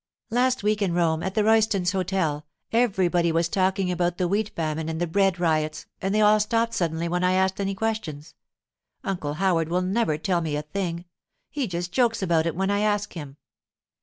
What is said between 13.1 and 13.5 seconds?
him.